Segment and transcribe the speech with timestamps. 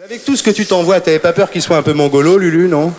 [0.00, 2.66] Avec tout ce que tu t'envoies, t'avais pas peur qu'il soit un peu mongolo, Lulu,
[2.66, 2.94] non?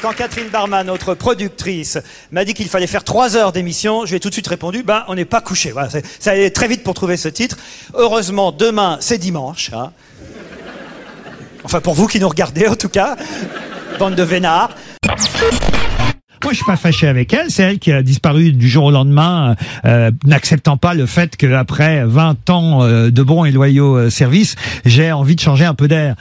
[0.00, 1.98] Quand Catherine Barma, notre productrice,
[2.30, 4.84] m'a dit qu'il fallait faire trois heures d'émission, je lui ai tout de suite répondu,
[4.84, 5.72] ben, on n'est pas couché.
[5.72, 5.88] Voilà,
[6.20, 7.56] ça allait très vite pour trouver ce titre.
[7.94, 9.72] Heureusement, demain, c'est dimanche.
[9.72, 9.90] hein.
[11.64, 13.16] Enfin, pour vous qui nous regardez, en tout cas.
[13.98, 14.70] Bande de vénards.
[16.46, 17.50] Moi, je suis pas fâché avec elle.
[17.50, 22.04] C'est elle qui a disparu du jour au lendemain, euh, n'acceptant pas le fait qu'après
[22.04, 24.54] 20 ans euh, de bons et loyaux euh, services,
[24.84, 26.14] j'ai envie de changer un peu d'air.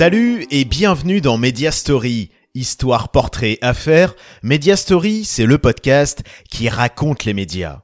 [0.00, 2.30] Salut et bienvenue dans Media Story.
[2.54, 4.14] Histoire, portrait, affaires.
[4.42, 7.82] Media Story, c'est le podcast qui raconte les médias.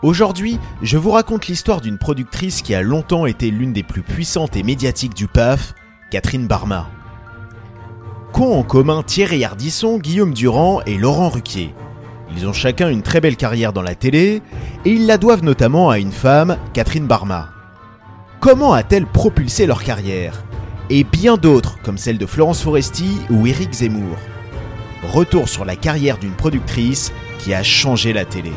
[0.00, 4.56] Aujourd'hui, je vous raconte l'histoire d'une productrice qui a longtemps été l'une des plus puissantes
[4.56, 5.74] et médiatiques du PAF,
[6.10, 6.88] Catherine Barma.
[8.32, 11.74] Qu'ont en commun Thierry Ardisson, Guillaume Durand et Laurent Ruquier?
[12.36, 14.42] Ils ont chacun une très belle carrière dans la télé
[14.84, 17.50] et ils la doivent notamment à une femme, Catherine Barma.
[18.40, 20.44] Comment a-t-elle propulsé leur carrière?
[20.88, 24.16] Et bien d'autres comme celle de Florence Foresti ou Éric Zemmour.
[25.02, 28.52] Retour sur la carrière d'une productrice qui a changé la télé.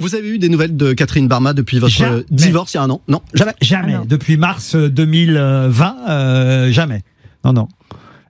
[0.00, 2.24] Vous avez eu des nouvelles de Catherine Barma depuis votre Jamais.
[2.30, 3.00] divorce il y a un an?
[3.08, 3.52] Non, jamais.
[3.62, 3.96] Jamais.
[4.06, 7.02] Depuis mars euh, 2020, euh, jamais.
[7.44, 7.68] Non, non.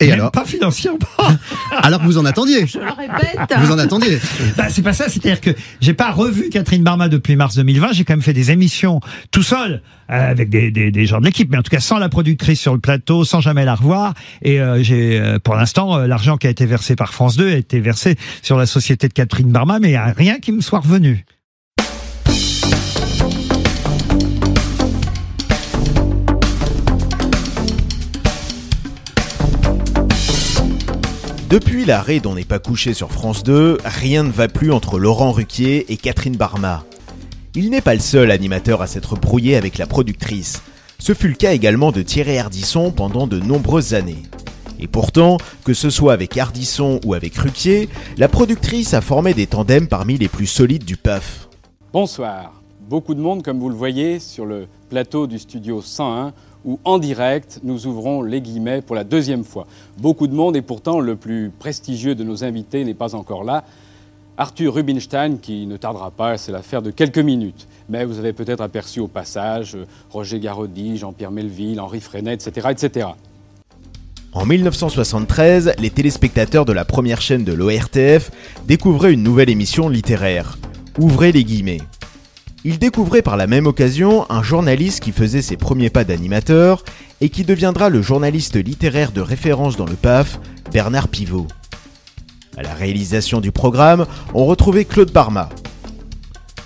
[0.00, 0.98] Et Même alors Pas financièrement.
[1.83, 2.67] Alors que vous en attendiez.
[2.67, 3.39] Je le répète.
[3.59, 4.19] Vous en attendiez.
[4.56, 7.92] Bah, c'est pas ça, c'est-à-dire que j'ai pas revu Catherine Barma depuis mars 2020.
[7.92, 11.25] J'ai quand même fait des émissions tout seul euh, avec des, des, des gens de
[11.25, 14.14] l'équipe, mais en tout cas sans la productrice sur le plateau, sans jamais la revoir.
[14.42, 17.53] Et euh, j'ai, euh, pour l'instant, euh, l'argent qui a été versé par France 2
[17.53, 20.52] a été versé sur la société de Catherine Barma, mais il y a rien qui
[20.52, 21.24] me soit revenu.
[31.55, 35.31] Depuis l'arrêt d'On n'est pas couché sur France 2, rien ne va plus entre Laurent
[35.31, 36.83] Ruquier et Catherine Barma.
[37.55, 40.64] Il n'est pas le seul animateur à s'être brouillé avec la productrice.
[40.98, 44.25] Ce fut le cas également de Thierry Ardisson pendant de nombreuses années.
[44.81, 49.47] Et pourtant, que ce soit avec Ardisson ou avec Ruquier, la productrice a formé des
[49.47, 51.48] tandems parmi les plus solides du PAF.
[51.93, 52.64] Bonsoir.
[52.89, 56.33] Beaucoup de monde, comme vous le voyez, sur le plateau du studio 101,
[56.64, 59.67] où en direct, nous ouvrons les guillemets pour la deuxième fois.
[59.98, 63.64] Beaucoup de monde, et pourtant le plus prestigieux de nos invités n'est pas encore là.
[64.36, 67.69] Arthur Rubinstein, qui ne tardera pas, c'est l'affaire de quelques minutes.
[67.89, 72.69] Mais vous avez peut-être aperçu au passage euh, Roger Garaudy, Jean-Pierre Melville, Henri Freinet, etc.,
[72.70, 73.08] etc.
[74.33, 78.33] En 1973, les téléspectateurs de la première chaîne de l'ORTF
[78.67, 80.58] découvraient une nouvelle émission littéraire.
[80.98, 81.79] Ouvrez les guillemets.
[82.67, 86.83] Ils découvraient par la même occasion un journaliste qui faisait ses premiers pas d'animateur
[87.20, 90.41] et qui deviendra le journaliste littéraire de référence dans le PAF,
[90.73, 91.47] Bernard Pivot.
[92.57, 95.51] À la réalisation du programme, on retrouvait Claude Barma.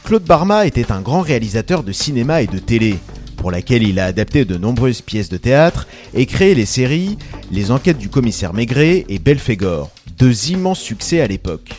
[0.04, 3.00] Claude Barma était un grand réalisateur de cinéma et de télé,
[3.36, 7.18] pour laquelle il a adapté de nombreuses pièces de théâtre et créé les séries
[7.50, 11.74] Les enquêtes du commissaire Maigret et Belphégor, deux immenses succès à l'époque.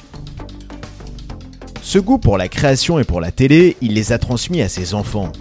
[1.89, 4.93] Ce goût pour la création et pour la télé, il les a transmis à ses
[4.93, 5.31] enfants.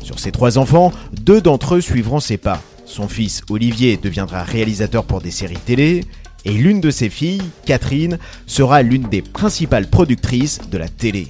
[0.00, 2.62] Sur ses trois enfants, deux d'entre eux suivront ses pas.
[2.84, 6.04] Son fils Olivier deviendra réalisateur pour des séries télé,
[6.44, 11.26] et l'une de ses filles, Catherine, sera l'une des principales productrices de la télé.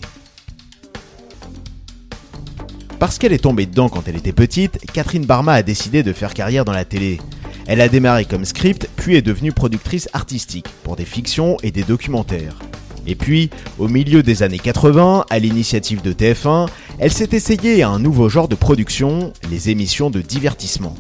[2.99, 6.35] Parce qu'elle est tombée dedans quand elle était petite, Catherine Barma a décidé de faire
[6.35, 7.21] carrière dans la télé.
[7.67, 11.85] Elle a démarré comme script, puis est devenue productrice artistique pour des fictions et des
[11.85, 12.59] documentaires.
[13.09, 13.49] Et puis,
[13.79, 18.29] au milieu des années 80, à l'initiative de TF1, elle s'est essayée à un nouveau
[18.29, 20.95] genre de production, les émissions de divertissement.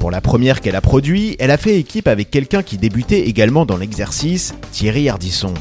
[0.00, 3.64] Pour la première qu'elle a produit, elle a fait équipe avec quelqu'un qui débutait également
[3.64, 5.54] dans l'exercice, Thierry Ardisson.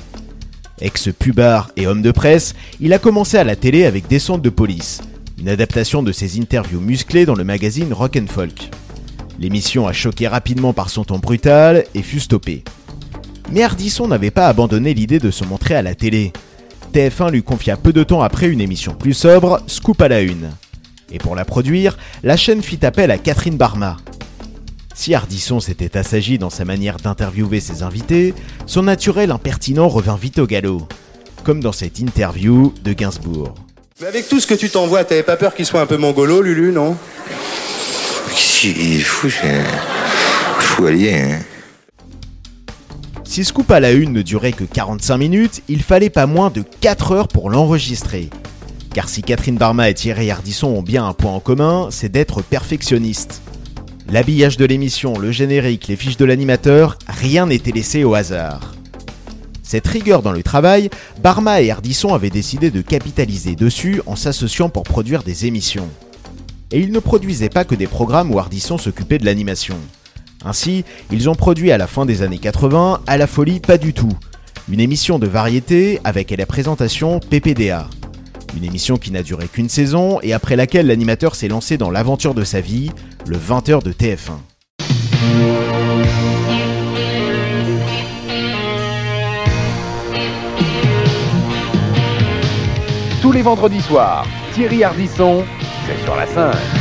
[0.80, 5.02] Ex-pubard et homme de presse, il a commencé à la télé avec Descente de police,
[5.40, 8.72] une adaptation de ses interviews musclées dans le magazine Rock Folk.
[9.40, 12.64] L'émission a choqué rapidement par son ton brutal et fut stoppée.
[13.52, 16.32] Mais Ardisson n'avait pas abandonné l'idée de se montrer à la télé.
[16.94, 20.52] TF1 lui confia peu de temps après une émission plus sobre, Scoop à la une.
[21.12, 23.98] Et pour la produire, la chaîne fit appel à Catherine Barma.
[24.96, 28.34] Si Ardisson s'était assagi dans sa manière d'interviewer ses invités,
[28.68, 30.88] son naturel impertinent revint vite au galop,
[31.44, 33.56] comme dans cette interview de Gainsbourg.
[34.00, 36.42] Mais avec tout ce que tu t'envoies, t'avais pas peur qu'il soit un peu mongolo,
[36.42, 36.96] Lulu, non?
[38.30, 39.64] Qu'est-ce qu'il est fou, c'est
[40.60, 41.40] fou allié, hein.
[43.32, 46.66] Si Scoop à la une ne durait que 45 minutes, il fallait pas moins de
[46.82, 48.30] 4 heures pour l'enregistrer.
[48.94, 52.42] Car si Catherine Barma et Thierry Ardisson ont bien un point en commun, c'est d'être
[52.42, 53.42] perfectionnistes.
[54.10, 58.74] L'habillage de l'émission, le générique, les fiches de l'animateur, rien n'était laissé au hasard.
[59.64, 60.90] Cette rigueur dans le travail,
[61.24, 65.88] Barma et Ardisson avaient décidé de capitaliser dessus en s'associant pour produire des émissions.
[66.72, 69.78] Et ils ne produisaient pas que des programmes où Ardisson s'occupait de l'animation.
[70.46, 73.94] Ainsi, ils ont produit à la fin des années 80 À la folie pas du
[73.94, 74.12] tout,
[74.72, 77.88] une émission de variété avec la présentation PPDA.
[78.58, 82.34] Une émission qui n'a duré qu'une saison et après laquelle l'animateur s'est lancé dans l'aventure
[82.34, 82.92] de sa vie,
[83.26, 84.40] le 20h de TF1.
[93.22, 95.44] Tous les vendredis soirs, Thierry Ardisson,
[95.86, 96.81] c'est sur la 5.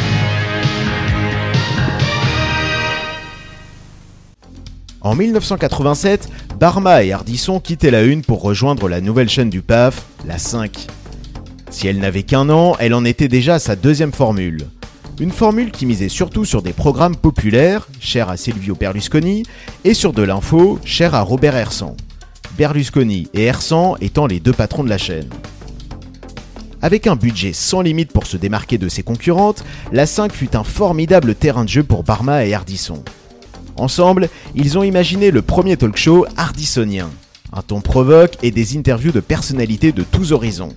[5.02, 10.04] En 1987, Barma et Ardisson quittaient la Une pour rejoindre la nouvelle chaîne du PAF,
[10.26, 10.88] la 5.
[11.70, 14.66] Si elle n'avait qu'un an, elle en était déjà sa deuxième formule.
[15.18, 19.44] Une formule qui misait surtout sur des programmes populaires, chers à Silvio Berlusconi,
[19.84, 21.96] et sur de l'info, cher à Robert Hersan.
[22.58, 25.30] Berlusconi et Hersan étant les deux patrons de la chaîne.
[26.82, 30.64] Avec un budget sans limite pour se démarquer de ses concurrentes, la 5 fut un
[30.64, 33.02] formidable terrain de jeu pour Barma et Ardisson.
[33.76, 37.08] Ensemble, ils ont imaginé le premier talk show ardissonien.
[37.52, 40.74] Un ton provoque et des interviews de personnalités de tous horizons.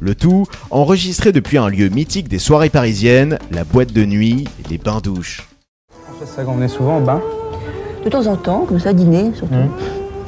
[0.00, 4.78] Le tout enregistré depuis un lieu mythique des soirées parisiennes, la boîte de nuit, les
[4.78, 5.48] bains-douches.
[6.20, 7.20] C'est ça qu'on venait souvent au bain
[8.04, 9.54] De temps en temps, comme ça, dîner surtout.
[9.54, 9.70] Mmh.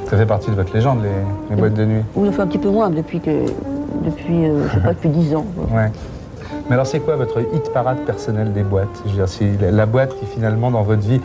[0.09, 2.47] Ça fait partie de votre légende, les, les boîtes de nuit Oui, on fait un
[2.47, 3.45] petit peu moins depuis que.
[4.05, 5.45] Depuis, euh, je sais pas, depuis 10 ans.
[5.55, 5.77] quoi.
[5.77, 5.91] Ouais.
[6.67, 8.87] Mais alors, c'est quoi votre hit parade personnel des boîtes?
[9.05, 11.21] Je veux dire, c'est la, la boîte qui, finalement, dans votre vie.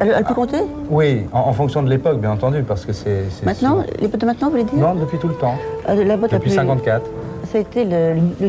[0.00, 0.58] Elle, elle peut compter?
[0.88, 3.24] Oui, en, en fonction de l'époque, bien entendu, parce que c'est.
[3.44, 4.78] Maintenant Les boîtes de maintenant, vous voulez dire?
[4.78, 5.56] Non, depuis tout le temps.
[5.88, 7.04] Euh, La boîte la Depuis plus- 54.
[7.50, 8.48] Ça a été le, le,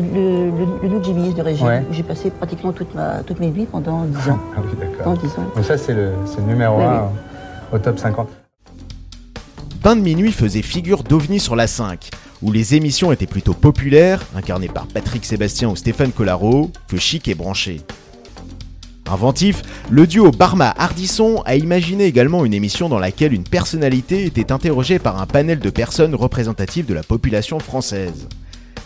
[0.50, 1.82] le, le New Jimmy's de Ouais.
[1.90, 4.38] où j'ai passé pratiquement toute ma, toutes mes vies pendant 10 ans.
[4.56, 5.04] Ah oui, d'accord.
[5.04, 5.44] Pendant 10 ans.
[5.56, 6.12] Donc, ça, c'est le,
[6.46, 7.08] numéro Oui, 1
[7.74, 8.28] au top 50.
[9.82, 12.10] Bain de minuit faisait figure d'ovni sur la 5,
[12.42, 17.26] où les émissions étaient plutôt populaires, incarnées par Patrick Sébastien ou Stéphane Collaro, que chic
[17.28, 17.80] et branché.
[19.12, 24.98] Inventif, le duo Barma-Hardisson a imaginé également une émission dans laquelle une personnalité était interrogée
[24.98, 28.26] par un panel de personnes représentatives de la population française.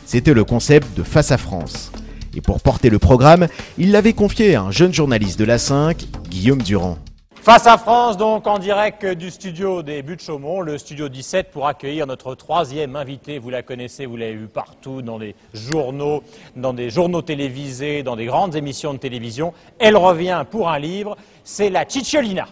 [0.05, 1.93] C'était le concept de Face à France.
[2.35, 3.47] Et pour porter le programme,
[3.79, 6.99] il l'avait confié à un jeune journaliste de la 5, Guillaume Durand.
[7.47, 11.69] Face à France, donc en direct du studio des Buttes Chaumont, le studio 17, pour
[11.69, 13.39] accueillir notre troisième invité.
[13.39, 16.25] Vous la connaissez, vous l'avez vu partout dans les journaux,
[16.57, 19.53] dans des journaux télévisés, dans des grandes émissions de télévision.
[19.79, 22.49] Elle revient pour un livre, c'est la Cicciolina.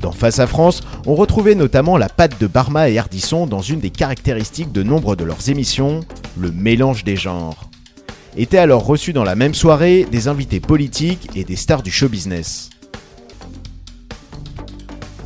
[0.00, 3.78] Dans Face à France, on retrouvait notamment la patte de Barma et Ardisson dans une
[3.78, 6.00] des caractéristiques de nombre de leurs émissions,
[6.36, 7.70] le mélange des genres.
[8.36, 12.08] Étaient alors reçus dans la même soirée des invités politiques et des stars du show
[12.08, 12.70] business.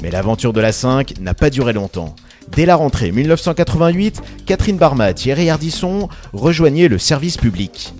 [0.03, 2.15] Mais l'aventure de la 5 n'a pas duré longtemps.
[2.55, 7.93] Dès la rentrée 1988, Catherine Barma et Thierry Ardisson rejoignaient le service public.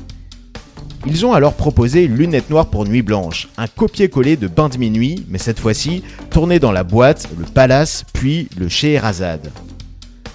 [1.07, 5.25] Ils ont alors proposé Lunettes Noires pour Nuit Blanche, un copier-coller de Bain de Minuit,
[5.29, 9.51] mais cette fois-ci tourné dans la boîte, le Palace, puis le Scheherazade.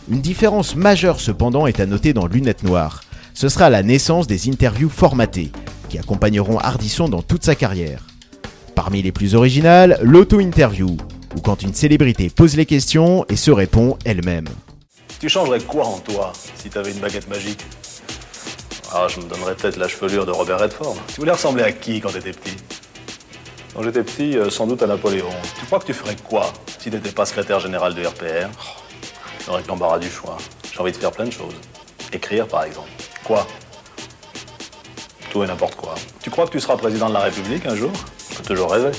[0.10, 3.04] Une différence majeure cependant est à noter dans Lunettes Noires.
[3.34, 5.52] Ce sera la naissance des interviews formatées,
[5.90, 8.06] qui accompagneront Ardisson dans toute sa carrière.
[8.74, 10.98] Parmi les plus originales, l'auto-interview,
[11.36, 14.48] où quand une célébrité pose les questions et se répond elle-même.
[15.20, 17.62] Tu changerais quoi en toi si t'avais une baguette magique?
[18.92, 20.96] Ah, je me donnerais peut-être la chevelure de Robert Redford.
[21.08, 22.58] Tu voulais ressembler à qui quand t'étais petit?
[23.74, 25.30] Quand j'étais petit, euh, sans doute à Napoléon.
[25.60, 28.50] Tu crois que tu ferais quoi si t'étais pas secrétaire général du RPR
[29.46, 30.38] J'aurais l'embarras du choix.
[30.72, 31.56] J'ai envie de faire plein de choses.
[32.12, 32.90] Écrire, par exemple.
[33.24, 33.48] Quoi?
[35.32, 35.96] Tout et n'importe quoi.
[36.22, 37.92] Tu crois que tu seras président de la République un jour?
[38.38, 38.92] Peux toujours rêver.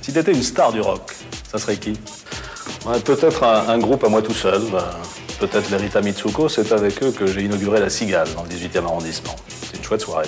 [0.00, 1.12] Si t'étais une star du rock,
[1.54, 1.92] ça serait qui
[3.04, 4.60] Peut-être un, groupe à moi tout seul.
[4.72, 4.90] bah,
[5.38, 8.84] Peut-être les Rita Mitsuko, c'est avec eux que j'ai inauguré la Cigale dans le 18e
[8.84, 9.36] arrondissement.
[9.48, 10.26] C'est une chouette soirée.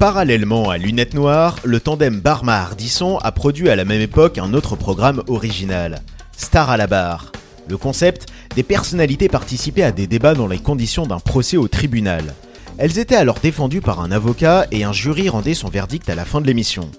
[0.00, 4.74] Parallèlement à Lunettes Noires, le tandem Barma-Hardisson a produit à la même époque un autre
[4.74, 6.02] programme original,
[6.36, 7.30] Star à la barre.
[7.68, 8.26] Le concept,
[8.56, 12.34] des personnalités participaient à des débats dans les conditions d'un procès au tribunal.
[12.78, 16.24] Elles étaient alors défendues par un avocat et un jury rendait son verdict à la
[16.24, 16.90] fin de l'émission.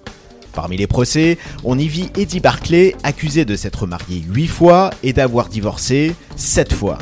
[0.52, 5.12] Parmi les procès, on y vit Eddie Barclay, accusé de s'être marié 8 fois et
[5.12, 6.98] d'avoir divorcé 7 fois.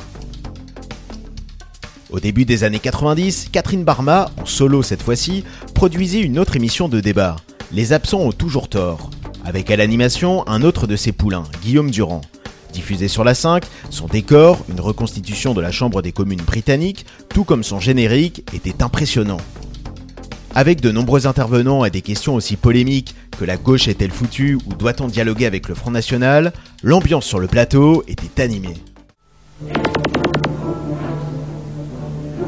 [2.10, 6.88] Au début des années 90, Catherine Barma, en solo cette fois-ci, produisait une autre émission
[6.88, 7.36] de débat.
[7.70, 9.10] Les absents ont toujours tort.
[9.44, 12.22] Avec à l'animation un autre de ses poulains, Guillaume Durand.
[12.72, 17.44] Diffusé sur la 5, son décor, une reconstitution de la Chambre des communes britannique, tout
[17.44, 19.40] comme son générique, était impressionnant.
[20.54, 24.74] Avec de nombreux intervenants et des questions aussi polémiques que la gauche est-elle foutue ou
[24.74, 26.52] doit-on dialoguer avec le Front National,
[26.82, 28.74] l'ambiance sur le plateau était animée.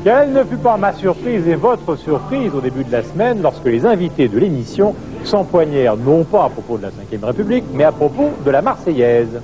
[0.03, 3.67] Quelle ne fut pas ma surprise et votre surprise au début de la semaine lorsque
[3.67, 7.93] les invités de l'émission s'empoignèrent non pas à propos de la Ve République, mais à
[7.93, 9.41] propos de la Marseillaise.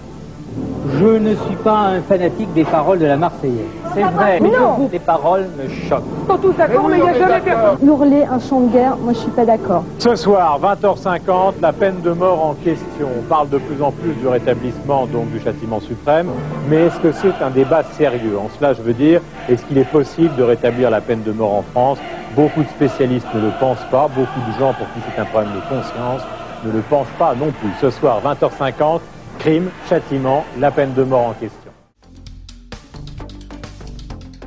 [0.98, 3.85] Je ne suis pas un fanatique des paroles de la Marseillaise.
[3.96, 4.88] C'est vrai, mais Non.
[4.92, 6.04] les paroles me choquent.
[6.28, 7.78] Sont tous d'accord, mais il n'y a jamais personne.
[7.82, 9.84] Hurler un chant de guerre, moi je suis pas d'accord.
[9.98, 13.08] Ce soir, 20h50, la peine de mort en question.
[13.18, 16.28] On parle de plus en plus du rétablissement donc du châtiment suprême,
[16.68, 18.36] mais est-ce que c'est un débat sérieux?
[18.38, 21.54] En cela, je veux dire, est-ce qu'il est possible de rétablir la peine de mort
[21.54, 21.98] en France?
[22.34, 25.52] Beaucoup de spécialistes ne le pensent pas, beaucoup de gens pour qui c'est un problème
[25.54, 26.20] de conscience
[26.64, 27.70] ne le pensent pas non plus.
[27.80, 29.00] Ce soir, 20h50,
[29.38, 31.65] crime, châtiment, la peine de mort en question.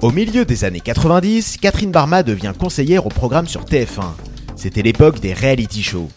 [0.02, 4.14] Au milieu des années 90, Catherine Barma devient conseillère au programme sur TF1.
[4.56, 6.08] C'était l'époque des reality shows.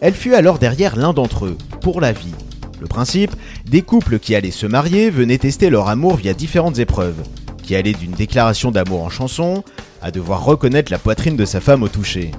[0.00, 2.32] Elle fut alors derrière l'un d'entre eux, pour la vie.
[2.80, 7.22] Le principe, des couples qui allaient se marier venaient tester leur amour via différentes épreuves,
[7.62, 9.62] qui allaient d'une déclaration d'amour en chanson
[10.00, 12.30] à devoir reconnaître la poitrine de sa femme au toucher.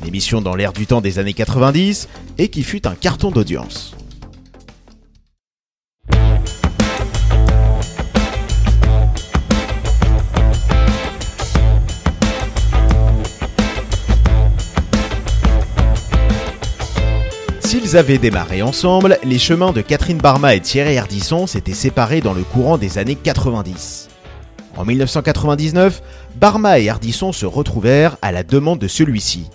[0.00, 2.08] Une émission dans l'air du temps des années 90
[2.38, 3.94] et qui fut un carton d'audience.
[17.72, 22.34] S'ils avaient démarré ensemble, les chemins de Catherine Barma et Thierry Ardisson s'étaient séparés dans
[22.34, 24.10] le courant des années 90.
[24.76, 26.02] En 1999,
[26.36, 29.46] Barma et Ardisson se retrouvèrent à la demande de celui-ci.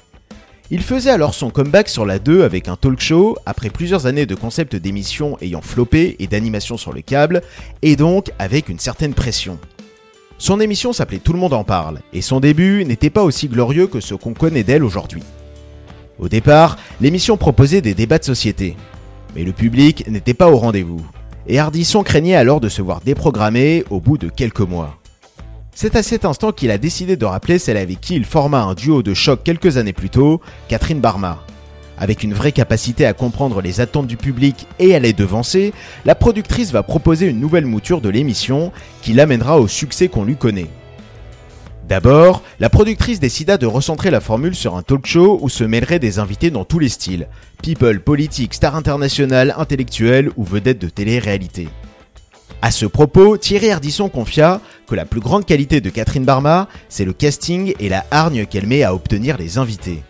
[0.72, 4.26] Il faisait alors son comeback sur la 2 avec un talk show après plusieurs années
[4.26, 7.44] de concept d'émission ayant floppé et d'animation sur le câble,
[7.84, 9.60] et donc avec une certaine pression.
[10.40, 13.86] Son émission s'appelait Tout le monde en parle, et son début n'était pas aussi glorieux
[13.86, 15.22] que ce qu'on connaît d'elle aujourd'hui.
[16.20, 18.76] Au départ, l'émission proposait des débats de société.
[19.36, 21.06] Mais le public n'était pas au rendez-vous.
[21.48, 24.98] Et Ardisson craignait alors de se voir déprogrammé au bout de quelques mois.
[25.74, 28.74] C'est à cet instant qu'il a décidé de rappeler celle avec qui il forma un
[28.74, 31.44] duo de choc quelques années plus tôt, Catherine Barma.
[32.00, 36.16] Avec une vraie capacité à comprendre les attentes du public et à les devancer, la
[36.16, 38.72] productrice va proposer une nouvelle mouture de l'émission
[39.04, 40.70] qui l'amènera au succès qu'on lui connaît.
[41.88, 46.00] D'abord, la productrice décida de recentrer la formule sur un talk show où se mêleraient
[46.00, 47.30] des invités dans tous les styles.
[47.64, 51.70] People, politique, stars internationales, intellectuels ou vedettes de télé-réalité.
[52.62, 57.06] À ce propos, Thierry Ardisson confia que la plus grande qualité de Catherine Barma, c'est
[57.06, 60.04] le casting et la hargne qu'elle met à obtenir les invités.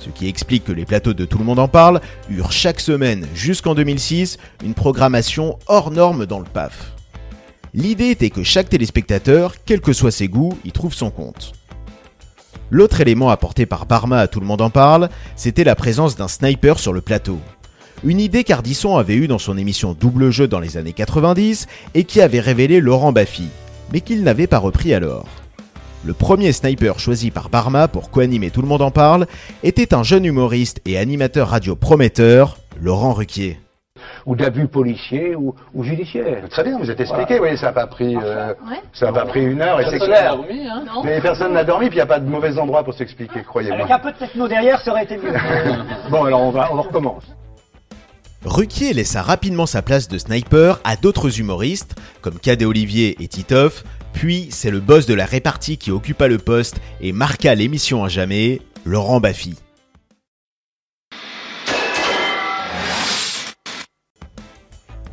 [0.00, 3.26] Ce qui explique que les plateaux de Tout le monde en parle eurent chaque semaine
[3.34, 6.97] jusqu'en 2006 une programmation hors norme dans le PAF.
[7.78, 11.52] L'idée était que chaque téléspectateur, quels que soient ses goûts, y trouve son compte.
[12.72, 16.26] L'autre élément apporté par Barma à Tout le monde en parle, c'était la présence d'un
[16.26, 17.38] sniper sur le plateau.
[18.02, 22.02] Une idée qu'Ardisson avait eue dans son émission Double Jeu dans les années 90 et
[22.02, 23.46] qui avait révélé Laurent Baffy,
[23.92, 25.28] mais qu'il n'avait pas repris alors.
[26.04, 29.28] Le premier sniper choisi par Barma pour co-animer Tout le monde en parle
[29.62, 33.60] était un jeune humoriste et animateur radio prometteur, Laurent Ruquier.
[34.26, 36.48] Ou d'abus policiers ou, ou judiciaires.
[36.50, 38.54] Très bien, vous êtes expliqué, oui, ça n'a pas pris, euh,
[38.92, 40.36] ça n'a pas pris une heure et c'est Personne n'a clair.
[40.36, 40.84] dormi, hein.
[40.94, 41.02] Non.
[41.04, 43.78] Mais personne n'a dormi, puis il n'y a pas de mauvais endroit pour s'expliquer, croyez-moi.
[43.80, 45.32] Avec un peu de techno derrière, ça aurait été mieux.
[46.10, 47.24] Bon, alors on va, on recommence.
[48.44, 53.84] Ruquier laissa rapidement sa place de sniper à d'autres humoristes, comme Cadet Olivier et Titoff,
[54.12, 58.08] puis c'est le boss de la répartie qui occupa le poste et marqua l'émission à
[58.08, 59.56] jamais, Laurent Baffy.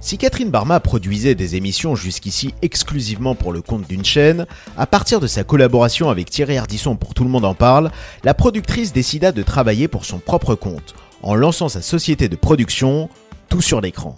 [0.05, 4.45] Si Catherine Barma produisait des émissions jusqu'ici exclusivement pour le compte d'une chaîne,
[4.77, 7.89] à partir de sa collaboration avec Thierry Ardisson pour Tout le monde en parle,
[8.24, 10.93] la productrice décida de travailler pour son propre compte,
[11.24, 13.09] en lançant sa société de production,
[13.50, 14.15] Tout sur l'écran.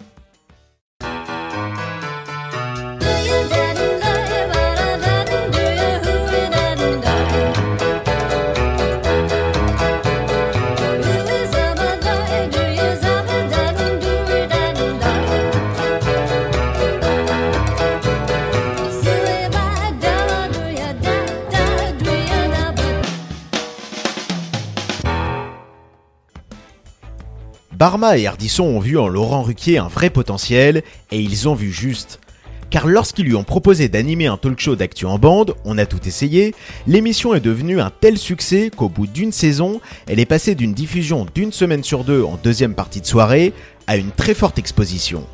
[27.88, 31.72] Barma et Ardisson ont vu en Laurent Ruquier un vrai potentiel et ils ont vu
[31.72, 32.20] juste.
[32.68, 36.06] Car lorsqu'ils lui ont proposé d'animer un talk show d'actu en bande, on a tout
[36.06, 36.54] essayé,
[36.86, 41.26] l'émission est devenue un tel succès qu'au bout d'une saison, elle est passée d'une diffusion
[41.34, 43.54] d'une semaine sur deux en deuxième partie de soirée
[43.86, 45.24] à une très forte exposition.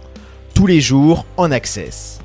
[0.55, 2.21] Tous les jours en access.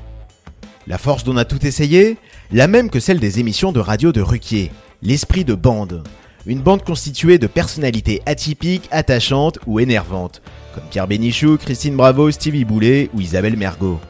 [0.86, 2.18] La force dont on a tout essayé
[2.52, 4.70] La même que celle des émissions de radio de Ruquier,
[5.02, 6.04] l'esprit de bande.
[6.46, 10.40] Une bande constituée de personnalités atypiques, attachantes ou énervantes,
[10.74, 14.00] comme Pierre Bénichou, Christine Bravo, Stevie Boulet ou Isabelle Mergot.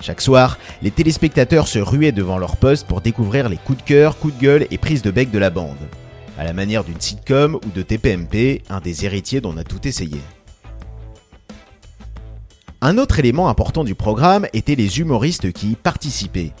[0.00, 4.18] Chaque soir, les téléspectateurs se ruaient devant leur poste pour découvrir les coups de cœur,
[4.18, 5.76] coups de gueule et prises de bec de la bande.
[6.36, 9.86] À la manière d'une sitcom ou de TPMP, un des héritiers dont on a tout
[9.86, 10.20] essayé.
[12.80, 16.52] Un autre élément important du programme était les humoristes qui y participaient.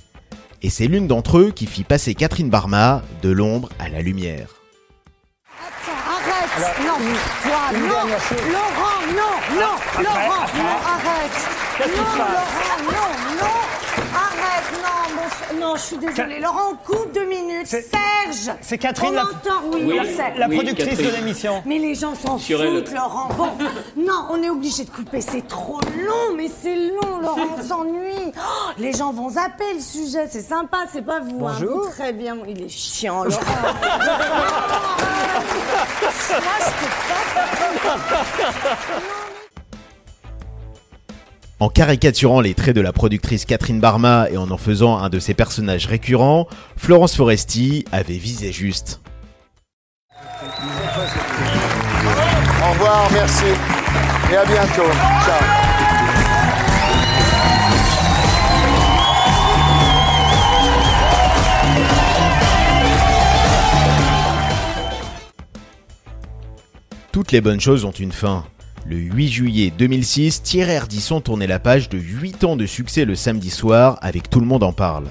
[0.62, 4.59] Et c'est l'une d'entre eux qui fit passer Catherine Barma de l'ombre à la lumière.
[6.56, 6.96] Arrête Non,
[7.42, 7.94] toi, une non.
[7.94, 8.38] dernière chose.
[8.50, 11.38] Laurent, non, non Laurent, non, arrête.
[11.78, 13.59] Qu'est-ce qui Non, se passe Laurent, non, non
[15.54, 16.40] non, non, je suis désolée.
[16.40, 17.66] Laurent, on coupe deux minutes.
[17.66, 20.34] Serge c'est Catherine, On la- m'entend, oui, Oui, on sait.
[20.36, 21.62] la productrice de l'émission.
[21.66, 22.56] Mais les gens s'en elle.
[22.82, 23.28] foutent, Laurent.
[23.36, 23.48] Bon,
[23.96, 25.20] non, on est obligé de couper.
[25.20, 28.32] C'est trop long, mais c'est long, Laurent, on s'ennuie.
[28.40, 30.26] Oh, les gens vont zapper le sujet.
[30.30, 31.44] C'est sympa, c'est pas vous.
[31.46, 31.52] hein.
[31.58, 31.84] Bonjour.
[31.84, 32.36] Vous, Très bien.
[32.48, 33.40] Il est chiant, Laurent.
[33.50, 33.72] Moi,
[36.60, 37.96] je peux pas.
[41.62, 45.18] En caricaturant les traits de la productrice Catherine Barma et en en faisant un de
[45.18, 46.48] ses personnages récurrents,
[46.78, 49.02] Florence Foresti avait visé juste.
[52.62, 53.44] Au revoir, merci.
[54.32, 54.90] Et à bientôt.
[55.26, 55.44] Ciao.
[67.12, 68.46] Toutes les bonnes choses ont une fin.
[68.86, 73.14] Le 8 juillet 2006, Thierry Ardisson tournait la page de 8 ans de succès le
[73.14, 75.06] samedi soir avec Tout le monde en parle.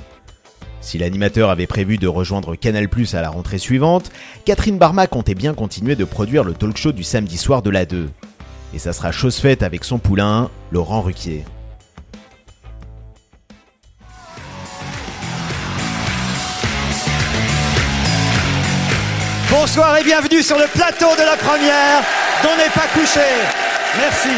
[0.82, 4.12] Si l'animateur avait prévu de rejoindre Canal+ à la rentrée suivante,
[4.46, 7.86] Catherine Barma comptait bien continuer de produire le talk show du samedi soir de la
[7.86, 8.10] 2.
[8.74, 11.44] Et ça sera chose faite avec son poulain, Laurent Ruquier.
[19.52, 23.26] Bonsoir et bienvenue sur le plateau de la première d'On n'est pas couché.
[23.98, 24.30] Merci.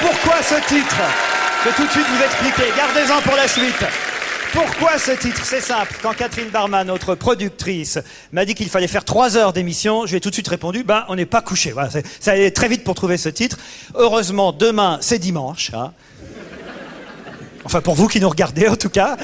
[0.00, 0.96] Pourquoi ce titre
[1.64, 2.70] Je vais tout de suite vous expliquer.
[2.76, 3.84] Gardez-en pour la suite.
[4.52, 5.94] Pourquoi ce titre C'est simple.
[6.02, 7.98] Quand Catherine Barma, notre productrice,
[8.32, 10.82] m'a dit qu'il fallait faire trois heures d'émission, je lui ai tout de suite répondu,
[10.82, 11.70] ben, on n'est pas couché.
[11.70, 13.58] Voilà, ça allait très vite pour trouver ce titre.
[13.94, 15.70] Heureusement, demain, c'est dimanche.
[15.72, 15.92] hein.
[17.64, 19.16] Enfin, pour vous qui nous regardez, en tout cas.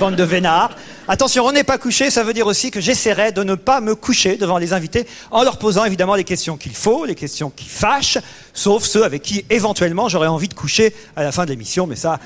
[0.00, 0.70] Bande de vénards.
[1.12, 3.96] Attention, on n'est pas couché, ça veut dire aussi que j'essaierai de ne pas me
[3.96, 7.64] coucher devant les invités en leur posant évidemment les questions qu'il faut, les questions qui
[7.64, 8.18] fâchent,
[8.54, 11.96] sauf ceux avec qui éventuellement j'aurais envie de coucher à la fin de l'émission, mais
[11.96, 12.20] ça,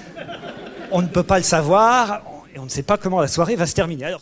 [0.92, 2.20] on ne peut pas le savoir
[2.55, 4.16] et on ne sait pas comment la soirée va se terminer.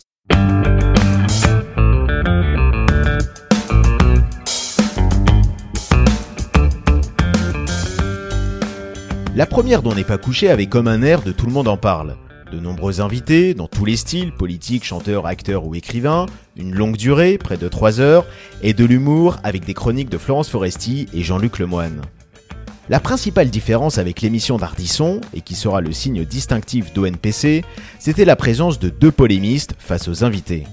[9.35, 11.75] La première dont n'est pas couché avait comme un air de tout le monde en
[11.75, 12.15] parle.
[12.53, 17.39] De nombreux invités, dans tous les styles, politiques, chanteurs, acteurs ou écrivains, une longue durée,
[17.39, 18.27] près de 3 heures,
[18.61, 22.01] et de l'humour avec des chroniques de Florence Foresti et Jean-Luc Lemoine.
[22.89, 27.63] La principale différence avec l'émission d'Ardisson, et qui sera le signe distinctif d'ONPC,
[27.97, 30.65] c'était la présence de deux polémistes face aux invités.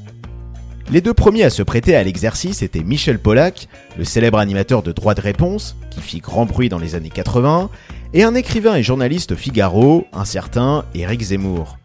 [0.92, 4.92] Les deux premiers à se prêter à l'exercice étaient Michel Pollack, le célèbre animateur de
[4.92, 7.70] Droit de réponse, qui fit grand bruit dans les années 80,
[8.12, 11.78] et un écrivain et journaliste Figaro, un certain Éric Zemmour.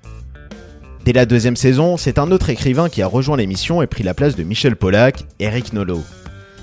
[1.05, 4.15] Dès la deuxième saison, c'est un autre écrivain qui a rejoint l'émission et pris la
[4.15, 6.03] place de Michel Pollack, Éric Nolot.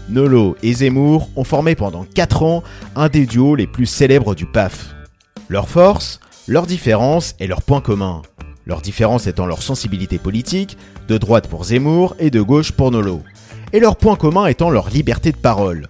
[0.08, 2.64] Nolot et Zemmour ont formé pendant 4 ans
[2.96, 4.96] un des duos les plus célèbres du PAF.
[5.48, 8.22] Leur force, leur différence et leur point commun.
[8.66, 13.22] Leur différence étant leur sensibilité politique, de droite pour Zemmour et de gauche pour Nolot.
[13.72, 15.86] Et leur point commun étant leur liberté de parole.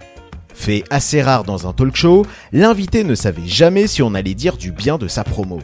[0.55, 4.57] Fait assez rare dans un talk show, l'invité ne savait jamais si on allait dire
[4.57, 5.61] du bien de sa promo.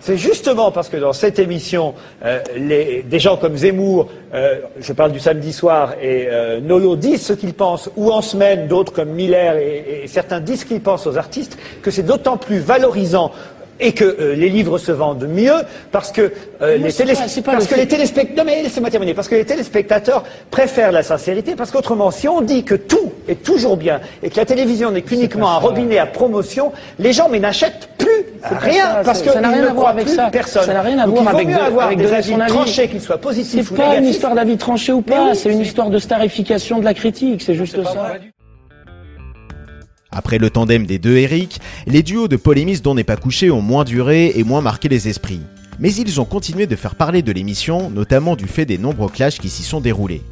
[0.00, 1.94] C'est justement parce que dans cette émission,
[2.24, 7.26] euh, des gens comme Zemmour, euh, je parle du samedi soir, et euh, Nolo disent
[7.26, 11.06] ce qu'ils pensent, ou en semaine, d'autres comme Miller et certains disent ce qu'ils pensent
[11.06, 13.30] aux artistes, que c'est d'autant plus valorisant
[13.80, 15.54] et que euh, les livres se vendent mieux
[15.92, 18.44] parce que euh, les, c'est télés- pas- c'est pas parce le que fait- les téléspectateurs
[18.44, 19.14] non mais laissez-moi terminer.
[19.14, 23.42] Parce que les téléspectateurs préfèrent la sincérité parce qu'autrement si on dit que tout est
[23.42, 27.38] toujours bien et que la télévision n'est qu'uniquement un robinet à promotion les gens mais
[27.40, 28.08] n'achètent plus
[28.42, 30.28] rien ça, parce que ça n'a rien à voir avec ça.
[30.30, 30.64] personne.
[30.64, 33.18] Ça n'a rien à voir avec de- avoir avec des donner avis tranchés qu'ils soient
[33.18, 36.84] positifs C'est pas une histoire d'avis tranché ou pas, c'est une histoire de starification de
[36.84, 38.12] la critique, c'est juste ça.
[40.12, 43.62] Après le tandem des deux Eric, les duos de polémistes dont n'est pas couché ont
[43.62, 45.42] moins duré et moins marqué les esprits.
[45.78, 49.38] Mais ils ont continué de faire parler de l'émission, notamment du fait des nombreux clashs
[49.38, 50.22] qui s'y sont déroulés.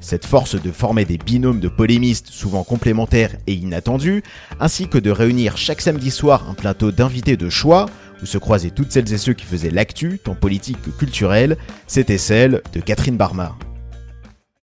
[0.00, 4.22] Cette force de former des binômes de polémistes souvent complémentaires et inattendus,
[4.60, 7.86] ainsi que de réunir chaque samedi soir un plateau d'invités de choix,
[8.22, 12.18] où se croisaient toutes celles et ceux qui faisaient l'actu, tant politique que culturelle, c'était
[12.18, 13.56] celle de Catherine Barma.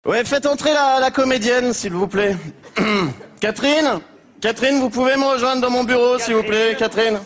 [0.07, 2.37] Ouais, faites entrer la, la comédienne, s'il vous plaît.
[3.40, 4.01] Catherine?
[4.42, 7.18] Catherine, vous pouvez me rejoindre dans mon bureau, s'il vous plaît, Catherine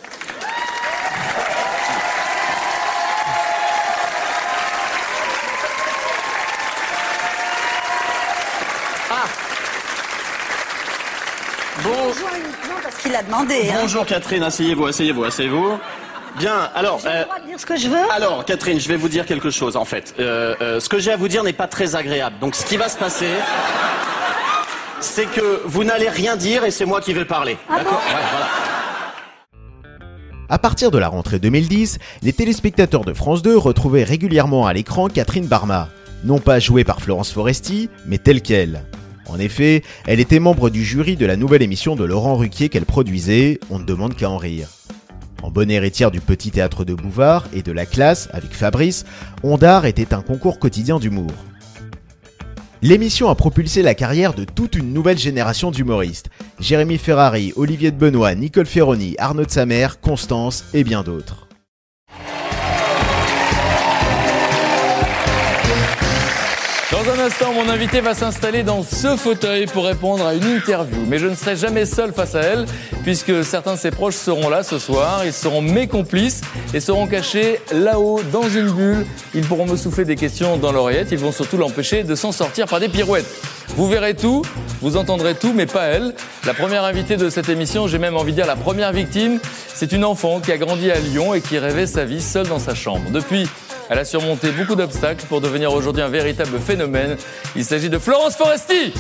[9.11, 9.25] Ah
[11.83, 11.91] Bon.
[12.09, 13.71] Bonjour uniquement parce qu'il a demandé.
[13.71, 13.79] hein.
[13.83, 15.79] Bonjour Catherine, asseyez-vous, asseyez-vous, asseyez-vous.
[16.39, 17.01] Bien, alors.
[17.03, 19.25] J'ai le droit de dire ce que je veux Alors, Catherine, je vais vous dire
[19.25, 20.15] quelque chose en fait.
[20.19, 22.37] Euh, euh, ce que j'ai à vous dire n'est pas très agréable.
[22.41, 23.29] Donc, ce qui va se passer,
[25.07, 27.57] c'est que vous n'allez rien dire et c'est moi qui vais parler.
[27.69, 28.47] D'accord Ouais, voilà.
[30.49, 35.09] À partir de la rentrée 2010, les téléspectateurs de France 2 retrouvaient régulièrement à l'écran
[35.09, 35.89] Catherine Barma,
[36.25, 38.85] non pas jouée par Florence Foresti, mais telle qu'elle.
[39.29, 42.85] En effet, elle était membre du jury de la nouvelle émission de Laurent Ruquier qu'elle
[42.85, 44.69] produisait, On ne demande qu'à en rire.
[45.43, 49.05] En bonne héritière du petit théâtre de Bouvard et de la classe avec Fabrice,
[49.43, 51.33] Ondar était un concours quotidien d'humour.
[52.89, 56.31] L'émission a propulsé la carrière de toute une nouvelle génération d'humoristes.
[56.61, 61.46] Jérémy Ferrari, Olivier de Benoît, Nicole Ferroni, Arnaud de Samer, Constance et bien d'autres.
[66.93, 70.99] Dans un instant, mon invité va s'installer dans ce fauteuil pour répondre à une interview.
[71.09, 72.65] Mais je ne serai jamais seul face à elle,
[73.03, 75.23] puisque certains de ses proches seront là ce soir.
[75.25, 76.43] Ils seront mes complices
[76.75, 79.05] et seront cachés là-haut dans une bulle.
[79.35, 81.09] Ils pourront me souffler des questions dans l'oreillette.
[81.11, 83.27] Ils vont surtout l'empêcher de s'en sortir par des pirouettes.
[83.77, 84.43] Vous verrez tout,
[84.81, 86.15] vous entendrez tout, mais pas elle.
[86.47, 89.41] La première invitée de cette émission, j'ai même envie de dire la première victime,
[89.75, 92.61] c'est une enfant qui a grandi à Lyon et qui rêvait sa vie seule dans
[92.61, 93.11] sa chambre.
[93.11, 93.49] Depuis,
[93.91, 97.17] elle a surmonté beaucoup d'obstacles pour devenir aujourd'hui un véritable phénomène.
[97.55, 98.93] Il s'agit de Florence Foresti.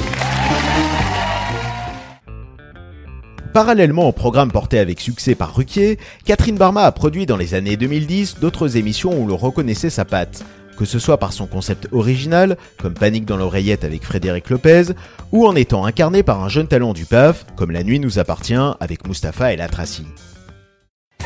[3.53, 7.79] Parallèlement au programme porté avec succès par Ruquier, Catherine Barma a produit dans les années
[7.79, 10.45] 2010 d'autres émissions où l'on reconnaissait sa patte,
[10.77, 14.93] que ce soit par son concept original, comme Panique dans l'oreillette avec Frédéric Lopez,
[15.33, 18.55] ou en étant incarné par un jeune talent du PAF, comme La nuit nous appartient
[18.79, 20.05] avec Mustapha El Atrassi.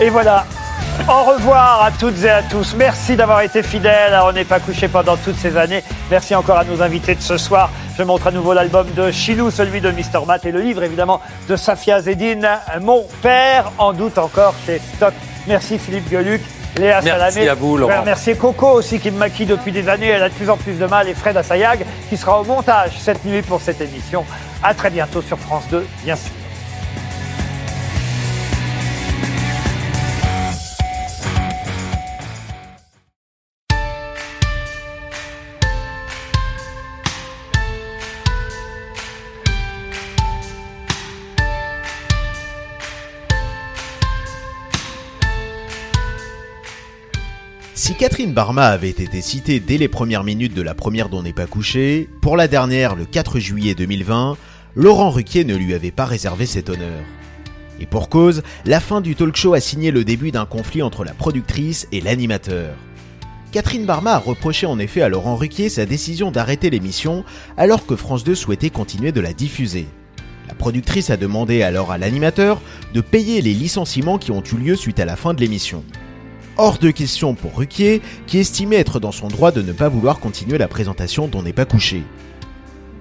[0.01, 0.45] Et voilà.
[1.09, 2.75] Au revoir à toutes et à tous.
[2.77, 4.15] Merci d'avoir été fidèles.
[4.15, 5.83] à On n'est pas couché pendant toutes ces années.
[6.11, 7.71] Merci encore à nos invités de ce soir.
[7.97, 10.25] Je montre à nouveau l'album de Chilou, celui de Mr.
[10.27, 12.49] Matt et le livre évidemment de Safia Zedine,
[12.81, 15.13] Mon père, en doute encore chez Stock.
[15.47, 16.43] Merci Philippe Gueluc.
[16.77, 17.49] Léa Merci Salamé.
[17.49, 18.01] à vous, Laurent.
[18.01, 20.07] remercier Coco aussi qui me maquille depuis des années.
[20.09, 21.09] Elle a de plus en plus de mal.
[21.09, 24.25] Et Fred Assayag qui sera au montage cette nuit pour cette émission.
[24.63, 26.31] À très bientôt sur France 2, bien sûr.
[48.01, 51.45] Catherine Barma avait été citée dès les premières minutes de la première dont n'est pas
[51.45, 54.39] couché, pour la dernière, le 4 juillet 2020,
[54.75, 57.03] Laurent Ruquier ne lui avait pas réservé cet honneur.
[57.79, 61.05] Et pour cause, la fin du talk show a signé le début d'un conflit entre
[61.05, 62.75] la productrice et l'animateur.
[63.53, 67.23] Catherine Barma a reproché en effet à Laurent Ruquier sa décision d'arrêter l'émission
[67.59, 69.87] alors que France 2 souhaitait continuer de la diffuser.
[70.49, 72.63] La productrice a demandé alors à l'animateur
[72.95, 75.85] de payer les licenciements qui ont eu lieu suite à la fin de l'émission.
[76.63, 80.21] Hors de question pour Ruquier, qui estimait être dans son droit de ne pas vouloir
[80.21, 82.03] continuer la présentation dont n'est pas couché.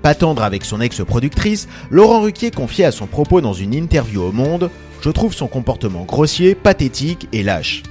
[0.01, 4.31] Pas tendre avec son ex-productrice, Laurent Ruquier confiait à son propos dans une interview au
[4.31, 4.69] Monde
[5.01, 7.83] Je trouve son comportement grossier, pathétique et lâche.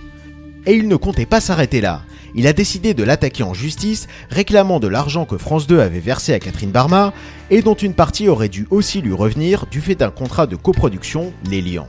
[0.65, 2.01] Et il ne comptait pas s'arrêter là.
[2.35, 6.33] Il a décidé de l'attaquer en justice, réclamant de l'argent que France 2 avait versé
[6.33, 7.13] à Catherine Barma
[7.51, 11.35] et dont une partie aurait dû aussi lui revenir du fait d'un contrat de coproduction,
[11.45, 11.89] Les Liens.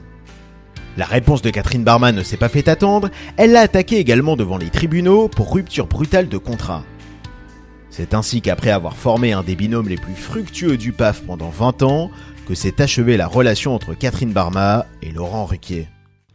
[0.99, 4.57] La réponse de Catherine Barma ne s'est pas fait attendre, elle l'a attaqué également devant
[4.57, 6.83] les tribunaux pour rupture brutale de contrat.
[7.89, 11.83] C'est ainsi qu'après avoir formé un des binômes les plus fructueux du PAF pendant 20
[11.83, 12.11] ans,
[12.49, 15.87] que s'est achevée la relation entre Catherine Barma et Laurent Ruquier.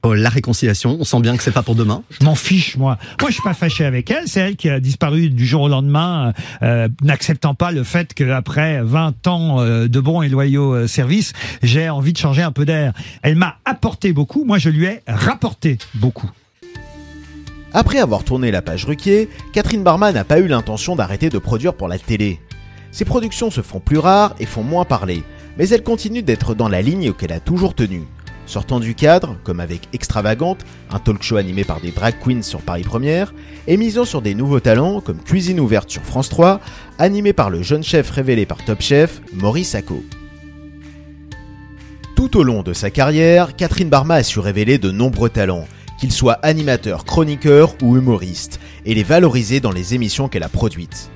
[0.07, 2.03] Oh, la réconciliation, on sent bien que c'est pas pour demain.
[2.11, 2.99] Je m'en fiche, moi.
[3.23, 4.29] Moi, je suis pas fâché avec elle.
[4.29, 8.83] C'est elle qui a disparu du jour au lendemain, euh, n'acceptant pas le fait qu'après
[8.83, 12.67] 20 ans euh, de bons et loyaux euh, services, j'ai envie de changer un peu
[12.67, 12.93] d'air.
[13.23, 14.45] Elle m'a apporté beaucoup.
[14.45, 16.31] Moi, je lui ai rapporté beaucoup.
[17.73, 21.73] Après avoir tourné la page Ruquier, Catherine Barma n'a pas eu l'intention d'arrêter de produire
[21.73, 22.41] pour la télé.
[22.91, 25.23] Ses productions se font plus rares et font moins parler,
[25.57, 28.05] Mais elle continue d'être dans la ligne qu'elle a toujours tenue.
[28.47, 32.61] Sortant du cadre, comme avec Extravagante, un talk show animé par des drag queens sur
[32.61, 33.35] Paris Première,
[33.67, 36.61] et misant sur des nouveaux talents comme Cuisine ouverte sur France 3,
[36.99, 40.03] animé par le jeune chef révélé par Top Chef, Maurice Acco.
[42.17, 45.67] Tout au long de sa carrière, Catherine Barma a su révéler de nombreux talents,
[45.99, 51.11] qu'ils soient animateurs, chroniqueurs ou humoristes, et les valoriser dans les émissions qu'elle a produites.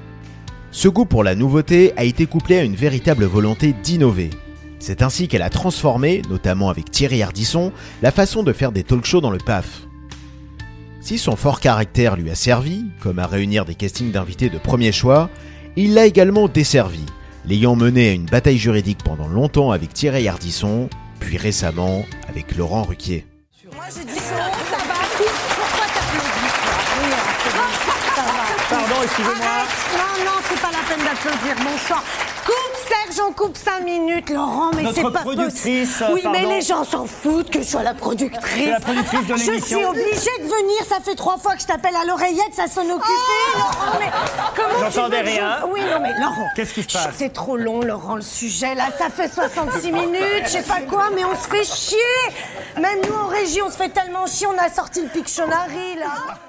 [0.70, 4.30] Ce goût pour la nouveauté a été couplé à une véritable volonté d'innover.
[4.78, 9.04] C'est ainsi qu'elle a transformé, notamment avec Thierry Ardisson, la façon de faire des talk
[9.04, 9.82] shows dans le PAF.
[11.00, 14.92] Si son fort caractère lui a servi, comme à réunir des castings d'invités de premier
[14.92, 15.30] choix,
[15.76, 17.04] il l'a également desservi,
[17.44, 20.88] l'ayant mené à une bataille juridique pendant longtemps avec Thierry Ardisson,
[21.20, 23.26] puis récemment avec Laurent Ruquier.
[23.74, 24.36] Moi je dis ça,
[24.70, 24.94] ça va.
[25.56, 28.22] Pourquoi t'applaudis toi Rien, c'est bon, ça?
[28.22, 28.76] Va.
[28.76, 29.46] Pardon, excusez-moi.
[29.46, 29.68] Arrête.
[29.94, 31.54] Non, non, c'est pas la peine d'applaudir.
[31.64, 32.02] Bonsoir.
[33.28, 34.30] On coupe 5 minutes.
[34.30, 36.10] Laurent, mais c'est pas productrice, possible.
[36.14, 38.68] Oui, mais les gens s'en foutent que je sois la productrice.
[38.68, 40.84] La productrice de Je suis obligée de venir.
[40.88, 43.12] Ça fait trois fois que je t'appelle à l'oreillette, ça sonne occupé.
[43.54, 44.10] Laurent, mais
[44.56, 45.58] comment tu J'entendais rien.
[45.70, 46.48] Oui, non, mais Laurent.
[46.54, 48.74] Qu'est-ce qui se passe C'est trop long, Laurent, le sujet.
[48.74, 51.98] Là, ça fait 66 minutes, je sais pas quoi, mais on se fait chier.
[52.76, 56.47] Même nous, en régie, on se fait tellement chier, on a sorti le Pictionary, là.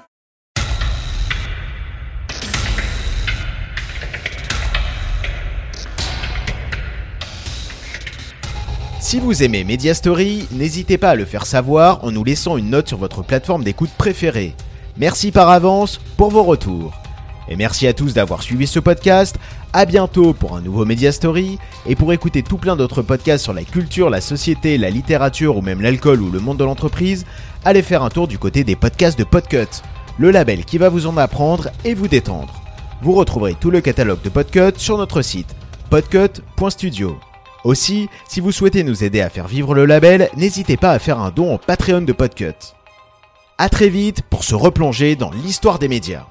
[9.10, 12.70] Si vous aimez Media Story, n'hésitez pas à le faire savoir en nous laissant une
[12.70, 14.54] note sur votre plateforme d'écoute préférée.
[14.96, 16.92] Merci par avance pour vos retours.
[17.48, 19.34] Et merci à tous d'avoir suivi ce podcast.
[19.72, 21.58] À bientôt pour un nouveau Media Story.
[21.86, 25.60] Et pour écouter tout plein d'autres podcasts sur la culture, la société, la littérature ou
[25.60, 27.26] même l'alcool ou le monde de l'entreprise,
[27.64, 29.82] allez faire un tour du côté des podcasts de Podcut,
[30.18, 32.62] le label qui va vous en apprendre et vous détendre.
[33.02, 35.56] Vous retrouverez tout le catalogue de Podcut sur notre site
[35.90, 37.18] podcut.studio.
[37.64, 41.18] Aussi, si vous souhaitez nous aider à faire vivre le label, n'hésitez pas à faire
[41.18, 42.74] un don au Patreon de Podcut.
[43.58, 46.26] A très vite pour se replonger dans l'histoire des médias.